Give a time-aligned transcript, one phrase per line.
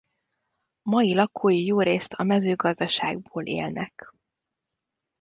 [0.81, 4.13] Mai lakói jórészt a mezőgazdaságból élnek.